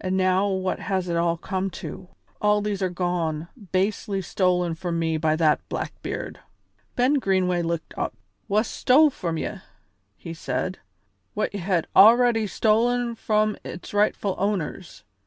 And 0.00 0.16
now 0.16 0.48
what 0.48 0.78
has 0.80 1.06
it 1.06 1.18
all 1.18 1.36
come 1.36 1.68
to? 1.84 2.08
All 2.40 2.62
these 2.62 2.80
are 2.80 2.88
gone, 2.88 3.48
basely 3.72 4.22
stolen 4.22 4.74
from 4.74 4.98
me 4.98 5.18
by 5.18 5.36
that 5.36 5.60
Blackbeard." 5.68 6.40
Ben 6.94 7.18
Greenway 7.18 7.60
looked 7.60 7.92
up. 7.94 8.14
"Wha 8.48 8.62
stole 8.62 9.10
from 9.10 9.36
ye," 9.36 9.56
he 10.16 10.32
said, 10.32 10.78
"what 11.34 11.52
ye 11.52 11.60
had 11.60 11.88
already 11.94 12.46
stolen 12.46 13.14
from 13.16 13.54
its 13.64 13.92
rightful 13.92 14.34
owners. 14.38 15.04